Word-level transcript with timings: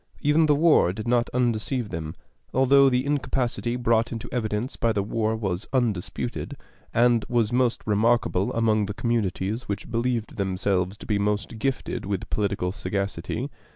Even 0.21 0.47
the 0.47 0.55
war 0.55 0.93
did 0.93 1.07
not 1.07 1.29
undeceive 1.31 1.89
them, 1.89 2.15
although 2.55 2.89
the 2.89 3.05
incapacity 3.05 3.75
brought 3.75 4.11
into 4.11 4.27
evidence 4.31 4.75
by 4.75 4.91
the 4.91 5.03
war 5.03 5.35
was 5.35 5.67
undisputed, 5.73 6.57
and 6.91 7.23
was 7.29 7.53
most 7.53 7.83
remarkable 7.85 8.51
among 8.53 8.87
the 8.87 8.95
communities 8.95 9.67
which 9.69 9.91
believed 9.91 10.37
themselves 10.37 10.97
to 10.97 11.05
be 11.05 11.19
most 11.19 11.59
gifted 11.59 12.07
with 12.07 12.31
political 12.31 12.71
sagacity. 12.71 13.51